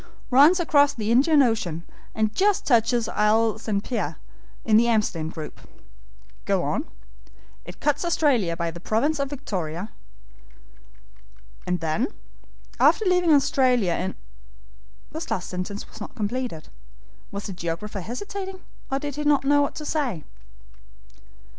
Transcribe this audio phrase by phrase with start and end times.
[0.31, 1.83] "Runs across the Indian Ocean,
[2.15, 3.83] and just touches Isle St.
[3.83, 4.17] Pierre,
[4.65, 5.61] in the Amsterdam group."
[6.45, 6.85] "Go on."
[7.65, 9.91] "It cuts Australia by the province of Victoria."
[11.67, 12.07] "And then."
[12.79, 14.15] "After leaving Australia in"
[15.11, 16.69] This last sentence was not completed.
[17.29, 18.59] Was the geographer hesitating,
[18.91, 20.23] or didn't he know what to say?